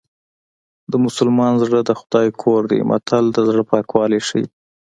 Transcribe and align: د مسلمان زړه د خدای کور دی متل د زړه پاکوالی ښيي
د 0.91 0.93
مسلمان 1.05 1.53
زړه 1.63 1.79
د 1.83 1.91
خدای 1.99 2.27
کور 2.41 2.61
دی 2.71 2.79
متل 2.89 3.23
د 3.31 3.37
زړه 3.49 3.63
پاکوالی 3.71 4.19
ښيي 4.27 4.45